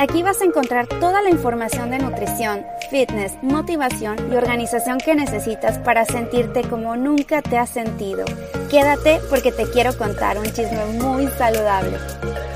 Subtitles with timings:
[0.00, 5.76] Aquí vas a encontrar toda la información de nutrición, fitness, motivación y organización que necesitas
[5.76, 8.24] para sentirte como nunca te has sentido.
[8.70, 11.98] Quédate porque te quiero contar un chisme muy saludable.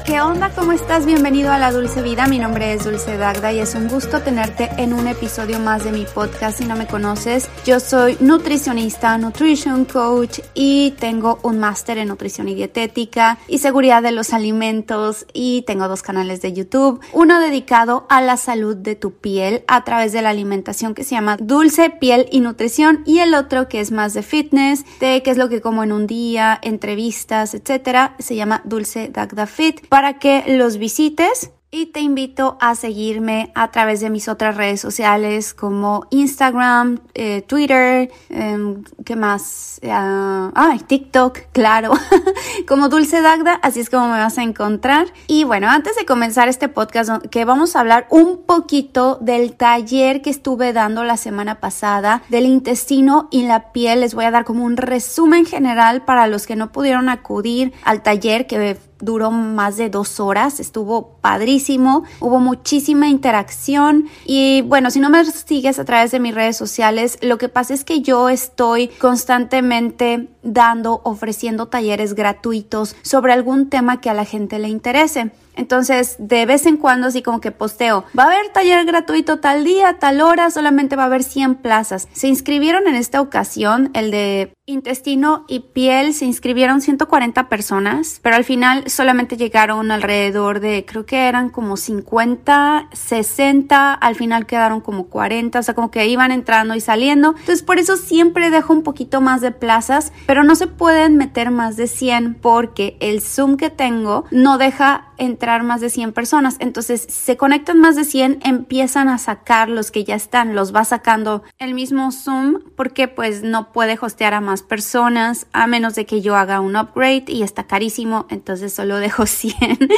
[0.04, 0.50] ¿Qué onda?
[0.54, 1.06] ¿Cómo estás?
[1.06, 2.26] Bienvenido a La Dulce Vida.
[2.26, 5.92] Mi nombre es Dulce Dagda y es un gusto tenerte en un episodio más de
[5.92, 6.58] mi podcast.
[6.58, 12.48] Si no me conoces, yo soy nutricionista, nutrition coach y tengo un máster en nutrición
[12.48, 17.00] y dietética y seguridad de los alimentos y tengo dos canales de YouTube.
[17.14, 21.14] Uno dedicado a la salud de tu piel a través de la alimentación que se
[21.14, 25.30] llama Dulce Piel y Nutrición y el otro que es más de fitness, de qué
[25.30, 28.16] es lo que como en un día, entrevistas, etcétera.
[28.18, 33.72] Se llama Dulce Dagda Fit para que los visites y te invito a seguirme a
[33.72, 39.80] través de mis otras redes sociales como Instagram, eh, Twitter, eh, ¿qué más?
[39.90, 41.92] ah, TikTok, claro,
[42.68, 45.08] como Dulce Dagda, así es como me vas a encontrar.
[45.26, 50.22] Y bueno, antes de comenzar este podcast, que vamos a hablar un poquito del taller
[50.22, 54.44] que estuve dando la semana pasada del intestino y la piel, les voy a dar
[54.44, 59.76] como un resumen general para los que no pudieron acudir al taller que duró más
[59.76, 65.84] de dos horas, estuvo padrísimo, hubo muchísima interacción y bueno, si no me sigues a
[65.84, 71.66] través de mis redes sociales, lo que pasa es que yo estoy constantemente dando, ofreciendo
[71.66, 75.32] talleres gratuitos sobre algún tema que a la gente le interese.
[75.56, 79.64] Entonces, de vez en cuando, así como que posteo, va a haber taller gratuito tal
[79.64, 82.08] día, tal hora, solamente va a haber 100 plazas.
[82.12, 88.36] Se inscribieron en esta ocasión, el de intestino y piel, se inscribieron 140 personas, pero
[88.36, 94.80] al final solamente llegaron alrededor de, creo que eran como 50, 60, al final quedaron
[94.80, 97.30] como 40, o sea, como que iban entrando y saliendo.
[97.30, 101.50] Entonces, por eso siempre dejo un poquito más de plazas, pero no se pueden meter
[101.50, 106.56] más de 100 porque el Zoom que tengo no deja entrar más de 100 personas.
[106.58, 110.84] Entonces, se conectan más de 100, empiezan a sacar los que ya están, los va
[110.84, 116.06] sacando el mismo Zoom porque pues no puede hostear a más personas a menos de
[116.06, 119.88] que yo haga un upgrade y está carísimo, entonces solo dejo 100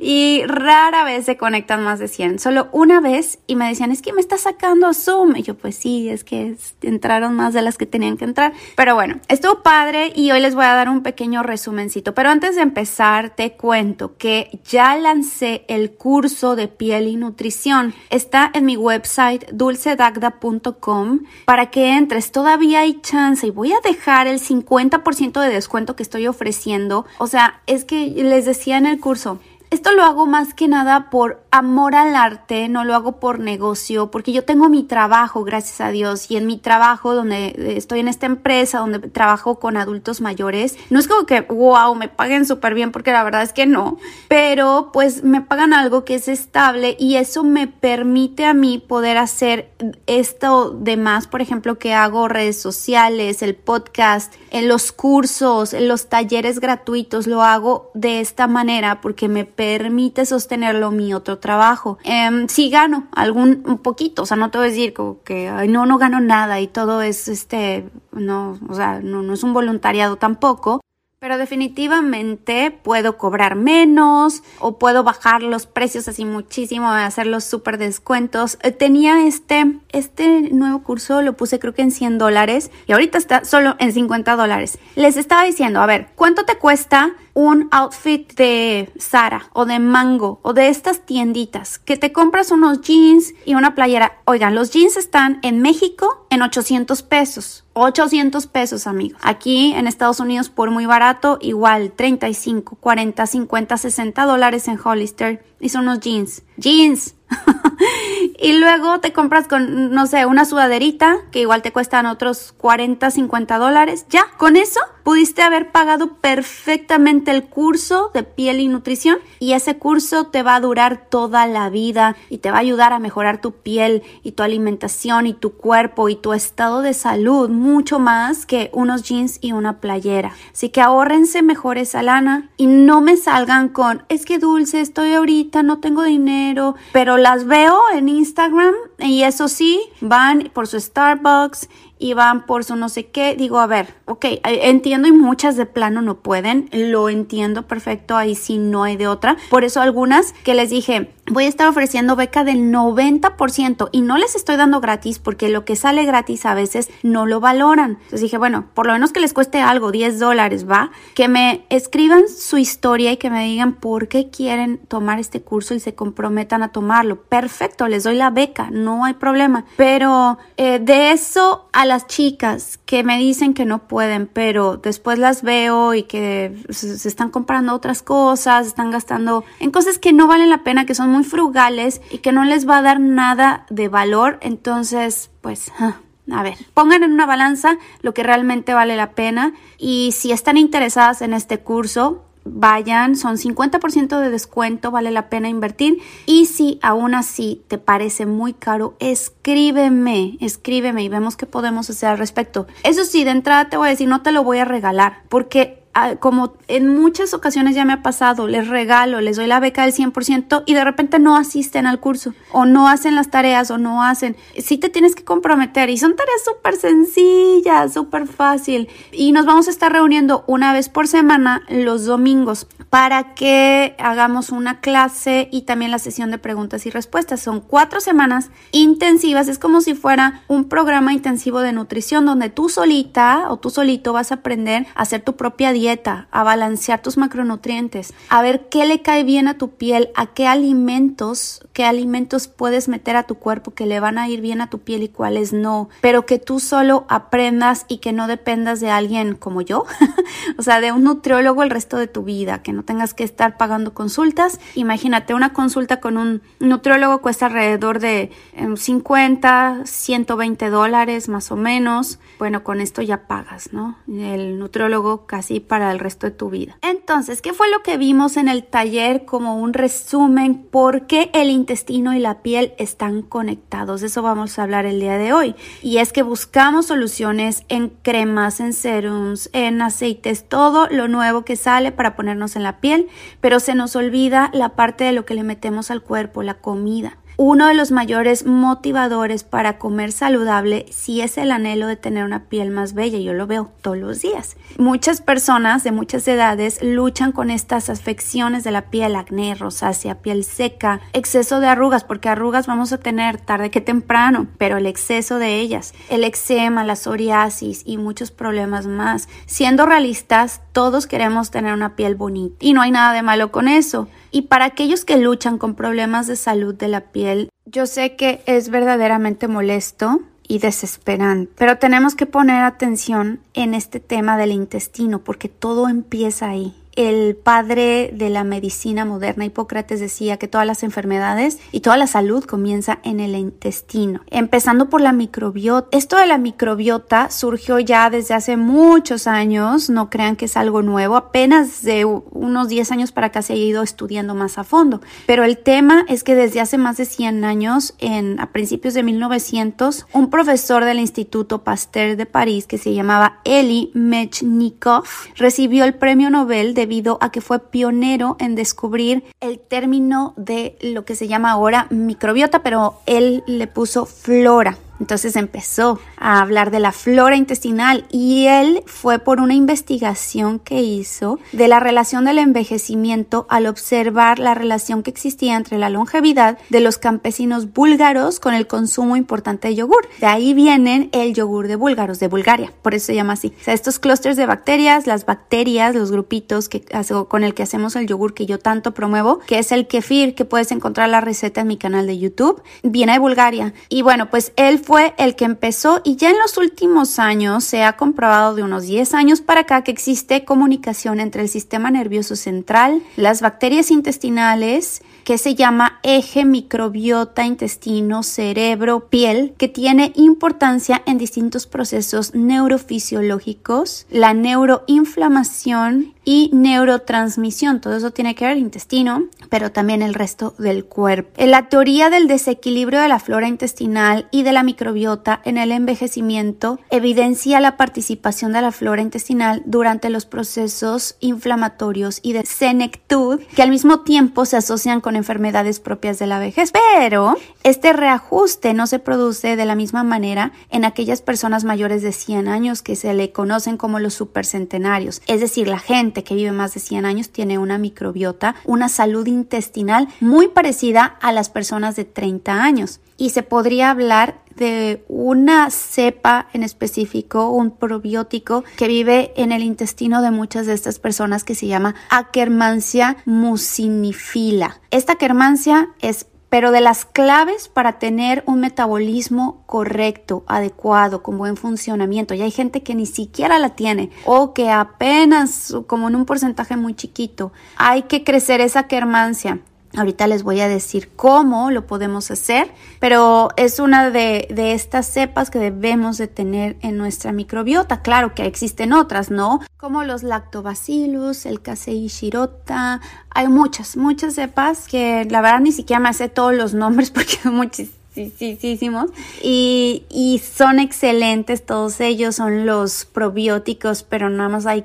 [0.00, 2.38] y rara vez se conectan más de 100.
[2.38, 5.36] Solo una vez y me decían, es que me está sacando Zoom.
[5.36, 8.52] Y yo, pues sí, es que entraron más de las que tenían que entrar.
[8.76, 12.14] Pero bueno, estuvo padre y hoy les voy a dar un pequeño resumencito.
[12.14, 17.94] Pero antes de empezar, te cuento que ya lancé el curso de piel y nutrición.
[18.10, 22.32] Está en mi website dulcedagda.com para que entres.
[22.32, 27.06] Todavía hay chance y voy a dejar el 50% de descuento que estoy ofreciendo.
[27.18, 29.38] O sea, es que les decía en el curso,
[29.74, 34.10] esto lo hago más que nada por amor al arte, no lo hago por negocio,
[34.10, 38.08] porque yo tengo mi trabajo, gracias a Dios, y en mi trabajo donde estoy en
[38.08, 42.74] esta empresa, donde trabajo con adultos mayores, no es como que, wow, me paguen súper
[42.74, 43.98] bien, porque la verdad es que no,
[44.28, 49.18] pero pues me pagan algo que es estable y eso me permite a mí poder
[49.18, 49.72] hacer
[50.06, 56.60] esto demás, por ejemplo, que hago redes sociales, el podcast, los cursos, en los talleres
[56.60, 61.98] gratuitos, lo hago de esta manera porque me permite permite sostenerlo mi otro trabajo.
[62.04, 64.94] Eh, sí gano algún un poquito, o sea, no te voy a decir
[65.24, 69.32] que ay, no, no gano nada y todo es este, no, o sea, no, no
[69.32, 70.80] es un voluntariado tampoco,
[71.18, 77.78] pero definitivamente puedo cobrar menos o puedo bajar los precios así muchísimo, hacer los súper
[77.78, 78.58] descuentos.
[78.62, 83.16] Eh, tenía este, este nuevo curso, lo puse creo que en 100 dólares y ahorita
[83.16, 84.78] está solo en 50 dólares.
[84.96, 90.40] Les estaba diciendo, a ver, ¿cuánto te cuesta un outfit de Sara o de Mango
[90.42, 94.18] o de estas tienditas que te compras unos jeans y una playera?
[94.24, 99.20] Oigan, los jeans están en México en 800 pesos 800 pesos, amigos.
[99.22, 105.44] Aquí en Estados Unidos por muy barato, igual 35, 40, 50, 60 dólares en Hollister
[105.60, 106.42] y son unos jeans.
[106.56, 107.16] Jeans.
[108.38, 113.10] y luego te compras con, no sé, una sudaderita que igual te cuestan otros 40,
[113.10, 114.06] 50 dólares.
[114.10, 119.76] Ya, con eso pudiste haber pagado perfectamente el curso de piel y nutrición y ese
[119.76, 123.40] curso te va a durar toda la vida y te va a ayudar a mejorar
[123.40, 128.46] tu piel y tu alimentación y tu cuerpo y tu estado de salud mucho más
[128.46, 130.32] que unos jeans y una playera.
[130.52, 135.12] Así que ahórrense mejor esa lana y no me salgan con, es que dulce, estoy
[135.12, 140.78] ahorita, no tengo dinero, pero las veo en Instagram y eso sí, van por su
[140.78, 143.34] Starbucks y van por su no sé qué.
[143.34, 148.14] Digo, a ver, ok, eh, entiendo y muchas de plano no pueden, lo entiendo perfecto,
[148.14, 149.38] ahí sí no hay de otra.
[149.48, 154.18] Por eso algunas que les dije, voy a estar ofreciendo beca del 90% y no
[154.18, 157.92] les estoy dando gratis porque lo que sale gratis a veces no lo valoran.
[157.92, 160.90] Entonces dije, bueno, por lo menos que les cueste algo, 10 dólares, ¿va?
[161.14, 165.74] Que me escriban su historia y que me digan por qué quieren tomar este curso
[165.74, 167.22] y se comprometan a tomarlo.
[167.22, 169.64] Perfecto, les doy la beca, no hay problema.
[169.76, 175.18] Pero eh, de eso a las chicas que me dicen que no pueden, pero después
[175.18, 180.26] las veo y que se están comprando otras cosas, están gastando en cosas que no
[180.26, 183.66] valen la pena, que son muy frugales y que no les va a dar nada
[183.70, 186.00] de valor, entonces, pues, ah,
[186.30, 190.56] a ver, pongan en una balanza lo que realmente vale la pena y si están
[190.56, 195.98] interesadas en este curso, vayan, son 50% de descuento, vale la pena invertir.
[196.26, 202.10] Y si aún así te parece muy caro, escríbeme, escríbeme y vemos qué podemos hacer
[202.10, 202.66] al respecto.
[202.82, 205.83] Eso sí, de entrada te voy a decir, no te lo voy a regalar, porque
[206.18, 209.94] como en muchas ocasiones ya me ha pasado, les regalo, les doy la beca del
[209.94, 214.02] 100% y de repente no asisten al curso o no hacen las tareas o no
[214.02, 214.36] hacen.
[214.58, 218.88] Sí te tienes que comprometer y son tareas súper sencillas, súper fácil.
[219.12, 224.50] Y nos vamos a estar reuniendo una vez por semana los domingos para que hagamos
[224.50, 227.40] una clase y también la sesión de preguntas y respuestas.
[227.40, 232.68] Son cuatro semanas intensivas, es como si fuera un programa intensivo de nutrición donde tú
[232.68, 237.16] solita o tú solito vas a aprender a hacer tu propia dieta a balancear tus
[237.16, 242.48] macronutrientes, a ver qué le cae bien a tu piel, a qué alimentos, qué alimentos
[242.48, 245.08] puedes meter a tu cuerpo que le van a ir bien a tu piel y
[245.08, 249.84] cuáles no, pero que tú solo aprendas y que no dependas de alguien como yo,
[250.58, 253.56] o sea, de un nutriólogo el resto de tu vida, que no tengas que estar
[253.56, 254.60] pagando consultas.
[254.74, 258.30] Imagínate, una consulta con un nutriólogo cuesta alrededor de
[258.76, 262.18] 50, em, 120 dólares más o menos.
[262.38, 263.96] Bueno, con esto ya pagas, ¿no?
[264.08, 266.78] El nutriólogo casi para el resto de tu vida.
[266.82, 270.54] Entonces, ¿qué fue lo que vimos en el taller como un resumen?
[270.54, 274.04] ¿Por qué el intestino y la piel están conectados?
[274.04, 275.56] Eso vamos a hablar el día de hoy.
[275.82, 281.56] Y es que buscamos soluciones en cremas, en serums, en aceites, todo lo nuevo que
[281.56, 283.08] sale para ponernos en la piel,
[283.40, 287.18] pero se nos olvida la parte de lo que le metemos al cuerpo, la comida.
[287.36, 292.44] Uno de los mayores motivadores para comer saludable sí es el anhelo de tener una
[292.44, 293.18] piel más bella.
[293.18, 294.56] Yo lo veo todos los días.
[294.78, 300.44] Muchas personas de muchas edades luchan con estas afecciones de la piel, acné, rosácea, piel
[300.44, 305.40] seca, exceso de arrugas, porque arrugas vamos a tener tarde que temprano, pero el exceso
[305.40, 309.28] de ellas, el eczema, la psoriasis y muchos problemas más.
[309.46, 313.66] Siendo realistas, todos queremos tener una piel bonita y no hay nada de malo con
[313.66, 314.06] eso.
[314.34, 318.42] Y para aquellos que luchan con problemas de salud de la piel, yo sé que
[318.46, 325.20] es verdaderamente molesto y desesperante, pero tenemos que poner atención en este tema del intestino
[325.20, 330.82] porque todo empieza ahí el padre de la medicina moderna, Hipócrates, decía que todas las
[330.82, 335.88] enfermedades y toda la salud comienza en el intestino, empezando por la microbiota.
[335.96, 340.82] Esto de la microbiota surgió ya desde hace muchos años, no crean que es algo
[340.82, 345.00] nuevo, apenas de unos 10 años para acá se ha ido estudiando más a fondo,
[345.26, 347.94] pero el tema es que desde hace más de 100 años,
[348.38, 353.90] a principios de 1900, un profesor del Instituto Pasteur de París que se llamaba Eli
[353.94, 355.04] Mechnikov
[355.36, 360.76] recibió el premio Nobel de debido a que fue pionero en descubrir el término de
[360.82, 364.76] lo que se llama ahora microbiota, pero él le puso flora.
[365.00, 370.82] Entonces empezó a hablar de la flora intestinal y él fue por una investigación que
[370.82, 376.58] hizo de la relación del envejecimiento al observar la relación que existía entre la longevidad
[376.70, 380.08] de los campesinos búlgaros con el consumo importante de yogur.
[380.20, 383.52] De ahí vienen el yogur de búlgaros, de Bulgaria, por eso se llama así.
[383.60, 386.84] O sea, estos clústeres de bacterias, las bacterias, los grupitos que
[387.28, 390.44] con el que hacemos el yogur que yo tanto promuevo, que es el kefir, que
[390.44, 393.74] puedes encontrar la receta en mi canal de YouTube, viene de Bulgaria.
[393.88, 397.82] Y bueno, pues él fue el que empezó y ya en los últimos años se
[397.82, 402.36] ha comprobado de unos 10 años para acá que existe comunicación entre el sistema nervioso
[402.36, 411.02] central, las bacterias intestinales, que se llama eje microbiota intestino cerebro piel que tiene importancia
[411.06, 417.80] en distintos procesos neurofisiológicos, la neuroinflamación y neurotransmisión.
[417.80, 421.30] Todo eso tiene que ver el intestino, pero también el resto del cuerpo.
[421.36, 425.72] En la teoría del desequilibrio de la flora intestinal y de la microbiota en el
[425.72, 433.40] envejecimiento evidencia la participación de la flora intestinal durante los procesos inflamatorios y de senectud
[433.54, 436.72] que al mismo tiempo se asocian con enfermedades propias de la vejez.
[436.72, 442.12] Pero este reajuste no se produce de la misma manera en aquellas personas mayores de
[442.12, 445.22] 100 años que se le conocen como los supercentenarios.
[445.26, 449.26] Es decir, la gente que vive más de 100 años tiene una microbiota, una salud
[449.26, 453.00] intestinal muy parecida a las personas de 30 años.
[453.16, 459.62] Y se podría hablar de una cepa en específico, un probiótico que vive en el
[459.62, 464.80] intestino de muchas de estas personas que se llama Akkermansia mucinifila.
[464.90, 471.56] Esta Akkermansia es pero de las claves para tener un metabolismo correcto, adecuado, con buen
[471.56, 472.32] funcionamiento.
[472.32, 476.76] Y hay gente que ni siquiera la tiene o que apenas, como en un porcentaje
[476.76, 479.58] muy chiquito, hay que crecer esa quermancia
[479.96, 485.50] Ahorita les voy a decir cómo lo podemos hacer, pero es una de, estas cepas
[485.50, 488.02] que debemos de tener en nuestra microbiota.
[488.02, 489.60] Claro que existen otras, ¿no?
[489.76, 493.00] Como los lactobacillus, el casei shirota.
[493.30, 497.36] Hay muchas, muchas cepas que la verdad ni siquiera me sé todos los nombres porque
[497.42, 499.10] son muchísimos.
[499.42, 504.84] Y, y son excelentes todos ellos, son los probióticos, pero nada más hay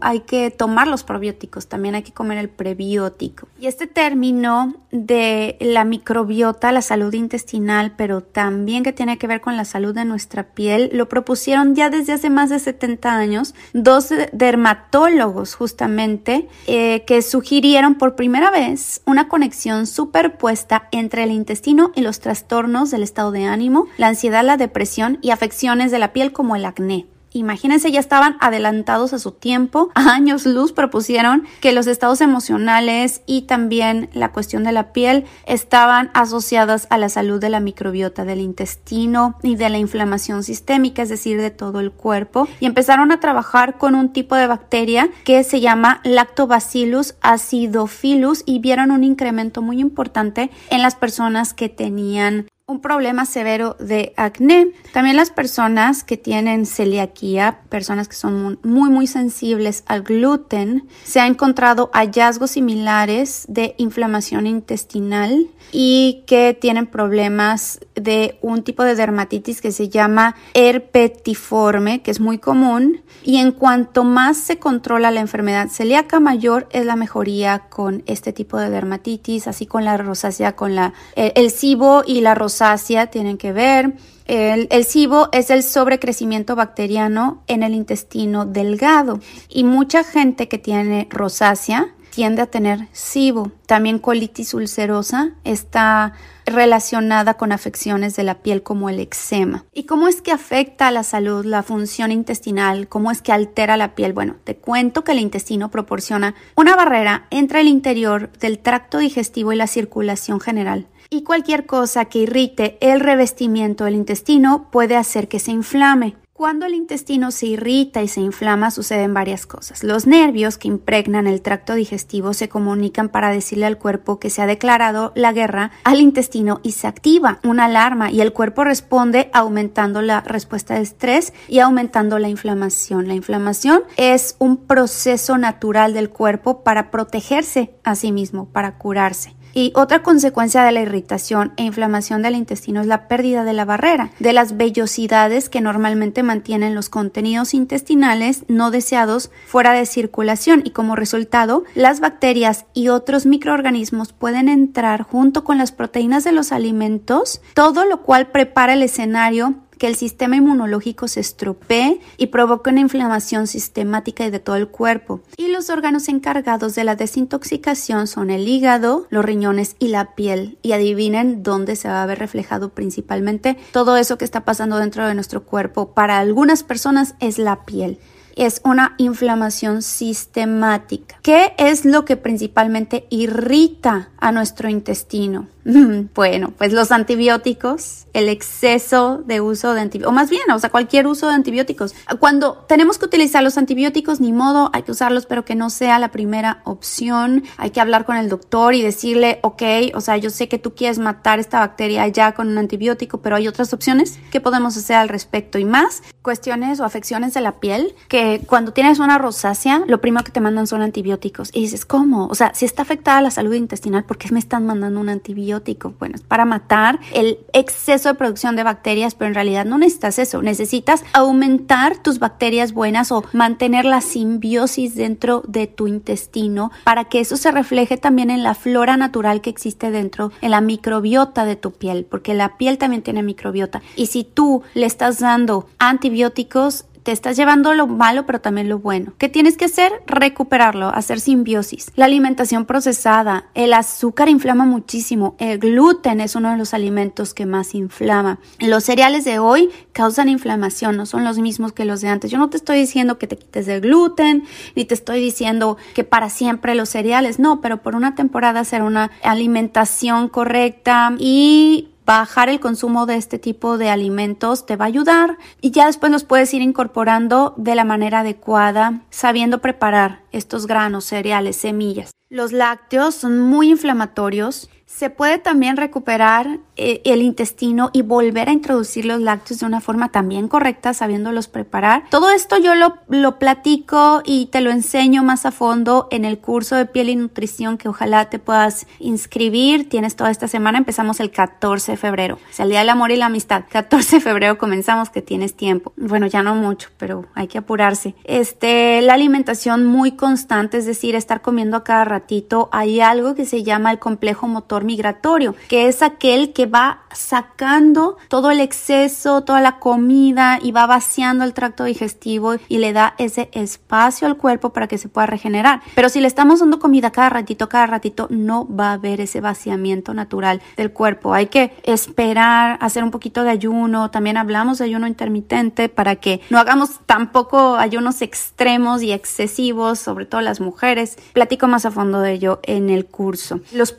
[0.00, 3.48] hay que tomar los probióticos, también hay que comer el prebiótico.
[3.60, 9.40] Y este término de la microbiota, la salud intestinal, pero también que tiene que ver
[9.40, 13.54] con la salud de nuestra piel, lo propusieron ya desde hace más de 70 años
[13.72, 21.92] dos dermatólogos justamente eh, que sugirieron por primera vez una conexión superpuesta entre el intestino
[21.94, 26.12] y los trastornos del estado de ánimo, la ansiedad, la depresión y afecciones de la
[26.12, 27.06] piel como el acné.
[27.38, 33.22] Imagínense, ya estaban adelantados a su tiempo, a años luz propusieron que los estados emocionales
[33.26, 38.24] y también la cuestión de la piel estaban asociadas a la salud de la microbiota
[38.24, 43.12] del intestino y de la inflamación sistémica, es decir, de todo el cuerpo, y empezaron
[43.12, 49.04] a trabajar con un tipo de bacteria que se llama Lactobacillus acidophilus y vieron un
[49.04, 54.72] incremento muy importante en las personas que tenían un problema severo de acné.
[54.92, 61.20] También las personas que tienen celiaquía, personas que son muy muy sensibles al gluten, se
[61.20, 68.96] ha encontrado hallazgos similares de inflamación intestinal y que tienen problemas de un tipo de
[68.96, 73.02] dermatitis que se llama herpetiforme, que es muy común.
[73.22, 78.32] Y en cuanto más se controla la enfermedad celíaca mayor es la mejoría con este
[78.32, 82.55] tipo de dermatitis, así con la rosácea, con la, el, el SIBO y la rosácea
[82.56, 83.94] rosácea tienen que ver.
[84.26, 90.58] El, el SIBO es el sobrecrecimiento bacteriano en el intestino delgado y mucha gente que
[90.58, 93.52] tiene rosácea tiende a tener SIBO.
[93.66, 96.14] También colitis ulcerosa está
[96.46, 99.66] relacionada con afecciones de la piel como el eczema.
[99.74, 102.88] ¿Y cómo es que afecta a la salud, la función intestinal?
[102.88, 104.14] ¿Cómo es que altera la piel?
[104.14, 109.52] Bueno, te cuento que el intestino proporciona una barrera entre el interior del tracto digestivo
[109.52, 115.28] y la circulación general y cualquier cosa que irrite el revestimiento del intestino puede hacer
[115.28, 116.16] que se inflame.
[116.36, 119.82] Cuando el intestino se irrita y se inflama suceden varias cosas.
[119.82, 124.42] Los nervios que impregnan el tracto digestivo se comunican para decirle al cuerpo que se
[124.42, 129.30] ha declarado la guerra al intestino y se activa una alarma y el cuerpo responde
[129.32, 133.08] aumentando la respuesta de estrés y aumentando la inflamación.
[133.08, 139.34] La inflamación es un proceso natural del cuerpo para protegerse a sí mismo, para curarse.
[139.56, 143.64] Y otra consecuencia de la irritación e inflamación del intestino es la pérdida de la
[143.64, 150.60] barrera, de las vellosidades que normalmente mantienen los contenidos intestinales no deseados fuera de circulación.
[150.62, 156.32] Y como resultado las bacterias y otros microorganismos pueden entrar junto con las proteínas de
[156.32, 162.26] los alimentos, todo lo cual prepara el escenario que el sistema inmunológico se estropee y
[162.28, 165.20] provoque una inflamación sistemática de todo el cuerpo.
[165.36, 170.58] Y los órganos encargados de la desintoxicación son el hígado, los riñones y la piel.
[170.62, 175.06] Y adivinen dónde se va a ver reflejado principalmente todo eso que está pasando dentro
[175.06, 175.92] de nuestro cuerpo.
[175.92, 177.98] Para algunas personas es la piel
[178.36, 181.18] es una inflamación sistemática.
[181.22, 185.48] ¿Qué es lo que principalmente irrita a nuestro intestino?
[186.14, 190.70] Bueno, pues los antibióticos, el exceso de uso de antibióticos, o más bien, o sea,
[190.70, 191.94] cualquier uso de antibióticos.
[192.20, 195.98] Cuando tenemos que utilizar los antibióticos, ni modo, hay que usarlos, pero que no sea
[195.98, 197.44] la primera opción.
[197.56, 199.62] Hay que hablar con el doctor y decirle, ok,
[199.94, 203.36] o sea, yo sé que tú quieres matar esta bacteria ya con un antibiótico, pero
[203.36, 204.18] hay otras opciones.
[204.30, 205.58] ¿Qué podemos hacer al respecto?
[205.58, 210.00] Y más cuestiones o afecciones de la piel que que cuando tienes una rosácea, lo
[210.00, 211.50] primero que te mandan son antibióticos.
[211.52, 212.26] Y dices, ¿cómo?
[212.26, 215.94] O sea, si está afectada la salud intestinal, ¿por qué me están mandando un antibiótico?
[215.98, 220.18] Bueno, es para matar el exceso de producción de bacterias, pero en realidad no necesitas
[220.18, 220.42] eso.
[220.42, 227.20] Necesitas aumentar tus bacterias buenas o mantener la simbiosis dentro de tu intestino para que
[227.20, 231.56] eso se refleje también en la flora natural que existe dentro, en la microbiota de
[231.56, 233.82] tu piel, porque la piel también tiene microbiota.
[233.94, 238.80] Y si tú le estás dando antibióticos, te estás llevando lo malo, pero también lo
[238.80, 239.12] bueno.
[239.16, 239.92] ¿Qué tienes que hacer?
[240.08, 241.92] Recuperarlo, hacer simbiosis.
[241.94, 247.46] La alimentación procesada, el azúcar inflama muchísimo, el gluten es uno de los alimentos que
[247.46, 248.40] más inflama.
[248.58, 252.28] Los cereales de hoy causan inflamación, no son los mismos que los de antes.
[252.28, 254.42] Yo no te estoy diciendo que te quites el gluten,
[254.74, 258.82] ni te estoy diciendo que para siempre los cereales, no, pero por una temporada hacer
[258.82, 264.88] una alimentación correcta y bajar el consumo de este tipo de alimentos te va a
[264.88, 270.68] ayudar y ya después los puedes ir incorporando de la manera adecuada, sabiendo preparar estos
[270.68, 272.12] granos, cereales, semillas.
[272.30, 278.52] Los lácteos son muy inflamatorios se puede también recuperar eh, el intestino y volver a
[278.52, 282.04] introducir los lácteos de una forma también correcta, sabiéndolos preparar.
[282.08, 286.38] Todo esto yo lo, lo platico y te lo enseño más a fondo en el
[286.38, 289.88] curso de piel y nutrición que ojalá te puedas inscribir.
[289.88, 292.36] Tienes toda esta semana, empezamos el 14 de febrero.
[292.36, 293.64] O sea, el Día del Amor y la Amistad.
[293.68, 295.92] 14 de febrero comenzamos, que tienes tiempo.
[295.96, 298.14] Bueno, ya no mucho, pero hay que apurarse.
[298.24, 302.68] Este, la alimentación muy constante, es decir, estar comiendo a cada ratito.
[302.70, 308.16] Hay algo que se llama el complejo motor migratorio, que es aquel que va sacando
[308.28, 313.14] todo el exceso, toda la comida y va vaciando el tracto digestivo y le da
[313.18, 315.80] ese espacio al cuerpo para que se pueda regenerar.
[315.94, 319.40] Pero si le estamos dando comida cada ratito, cada ratito, no va a haber ese
[319.40, 321.34] vaciamiento natural del cuerpo.
[321.34, 324.10] Hay que esperar, hacer un poquito de ayuno.
[324.10, 330.26] También hablamos de ayuno intermitente para que no hagamos tampoco ayunos extremos y excesivos, sobre
[330.26, 331.16] todo las mujeres.
[331.32, 333.60] Platico más a fondo de ello en el curso.
[333.72, 333.92] Los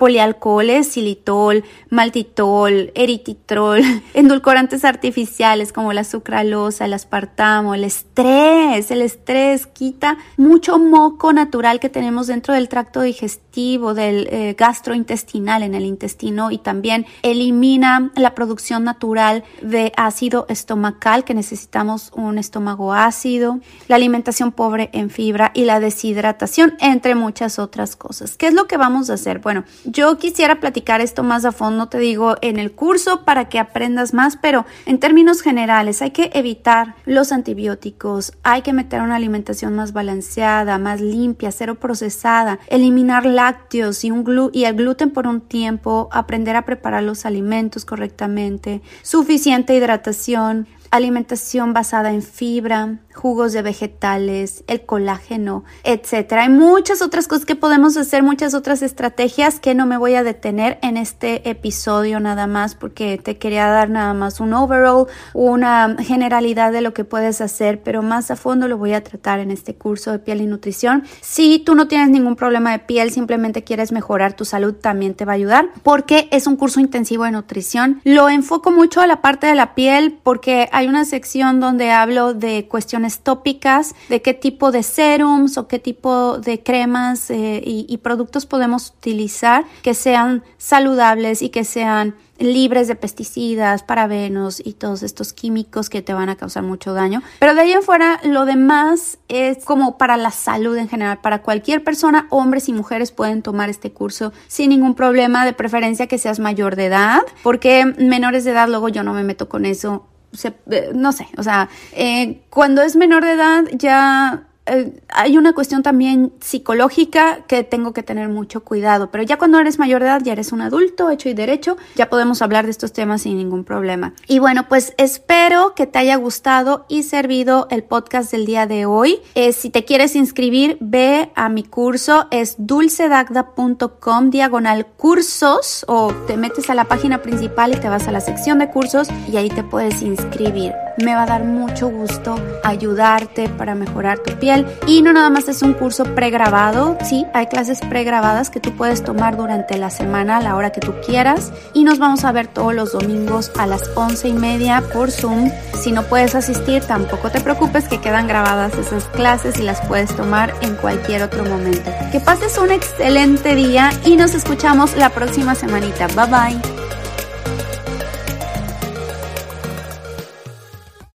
[0.67, 3.81] polialcoholes xilitol, maltitol, erititrol,
[4.13, 8.91] endulcorantes artificiales como la sucralosa, el aspartamo, el estrés.
[8.91, 15.63] El estrés quita mucho moco natural que tenemos dentro del tracto digestivo, del eh, gastrointestinal
[15.63, 22.37] en el intestino y también elimina la producción natural de ácido estomacal que necesitamos un
[22.37, 28.37] estómago ácido, la alimentación pobre en fibra y la deshidratación, entre muchas otras cosas.
[28.37, 29.39] ¿Qué es lo que vamos a hacer?
[29.39, 33.59] Bueno, yo quisiera platicar esto más a fondo, te digo, en el curso para que
[33.59, 39.15] aprendas más, pero en términos generales hay que evitar los antibióticos, hay que meter una
[39.15, 45.27] alimentación más balanceada, más limpia, cero procesada, eliminar lácteos y, un y el gluten por
[45.27, 53.53] un tiempo, aprender a preparar los alimentos correctamente, suficiente hidratación, alimentación basada en fibra, jugos
[53.53, 56.43] de vegetales, el colágeno, etcétera.
[56.43, 60.23] Hay muchas otras cosas que podemos hacer, muchas otras estrategias que no me voy a
[60.23, 65.95] detener en este episodio nada más porque te quería dar nada más un overall, una
[65.99, 69.51] generalidad de lo que puedes hacer, pero más a fondo lo voy a tratar en
[69.51, 71.03] este curso de piel y nutrición.
[71.21, 75.25] Si tú no tienes ningún problema de piel, simplemente quieres mejorar tu salud, también te
[75.25, 78.01] va a ayudar porque es un curso intensivo de nutrición.
[78.03, 82.35] Lo enfoco mucho a la parte de la piel porque hay una sección donde hablo
[82.35, 87.97] de cuestiones tópicas, de qué tipo de serums o qué tipo de cremas eh, y,
[87.97, 95.01] productos podemos utilizar que sean saludables y que sean libres de pesticidas, parabenos y todos
[95.01, 97.23] estos químicos que te van a causar mucho daño.
[97.39, 101.21] Pero de ahí en fuera, lo demás es como para la salud en general.
[101.21, 106.05] Para cualquier persona, hombres y mujeres pueden tomar este curso sin ningún problema, de preferencia
[106.05, 109.65] que seas mayor de edad, porque menores de edad, luego yo no me meto con
[109.65, 110.05] eso
[110.45, 115.53] eh, no sé, o sea, eh, cuando es menor de edad ya eh, hay una
[115.53, 120.07] cuestión también psicológica que tengo que tener mucho cuidado, pero ya cuando eres mayor de
[120.07, 123.37] edad, ya eres un adulto hecho y derecho, ya podemos hablar de estos temas sin
[123.37, 124.13] ningún problema.
[124.27, 128.85] Y bueno, pues espero que te haya gustado y servido el podcast del día de
[128.85, 129.19] hoy.
[129.35, 136.37] Eh, si te quieres inscribir, ve a mi curso, es dulcedagda.com diagonal cursos o te
[136.37, 139.49] metes a la página principal y te vas a la sección de cursos y ahí
[139.49, 140.73] te puedes inscribir.
[140.97, 145.47] Me va a dar mucho gusto ayudarte para mejorar tu piel y no nada más
[145.47, 150.37] es un curso pregrabado, sí, hay clases pregrabadas que tú puedes tomar durante la semana
[150.37, 153.67] a la hora que tú quieras y nos vamos a ver todos los domingos a
[153.67, 155.51] las once y media por Zoom.
[155.79, 160.15] Si no puedes asistir, tampoco te preocupes que quedan grabadas esas clases y las puedes
[160.15, 161.91] tomar en cualquier otro momento.
[162.11, 166.07] Que pases un excelente día y nos escuchamos la próxima semanita.
[166.07, 166.76] Bye bye.